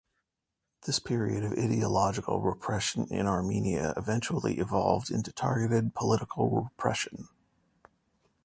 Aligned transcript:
This 0.87 0.97
period 0.97 1.43
of 1.43 1.51
ideological 1.51 2.41
repression 2.41 3.05
in 3.11 3.27
Armenia 3.27 3.93
eventually 3.95 4.57
evolved 4.57 5.11
into 5.11 5.31
targeted 5.31 5.93
political 5.93 6.49
repression. 6.49 7.27